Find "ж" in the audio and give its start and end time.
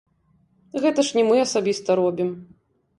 1.11-1.19